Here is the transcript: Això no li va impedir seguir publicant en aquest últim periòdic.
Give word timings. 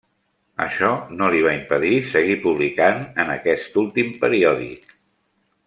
Això 0.63 0.87
no 1.19 1.27
li 1.35 1.43
va 1.47 1.51
impedir 1.57 1.99
seguir 2.13 2.39
publicant 2.47 3.05
en 3.25 3.29
aquest 3.37 3.79
últim 3.85 4.11
periòdic. 4.25 4.99